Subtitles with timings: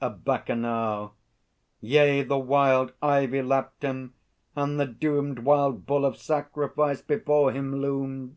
[0.00, 1.16] A Bacchanal.
[1.80, 4.14] Yea, the wild ivy lapt him,
[4.54, 8.36] and the doomed Wild Bull of Sacrifice before him loomed!